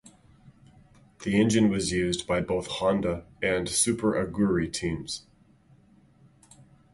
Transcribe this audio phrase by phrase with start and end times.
[1.23, 5.27] The engine was used by both Honda and Super Aguri teams.